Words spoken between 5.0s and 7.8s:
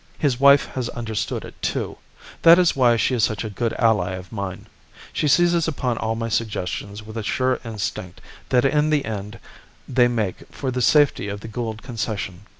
She seizes upon all my suggestions with a sure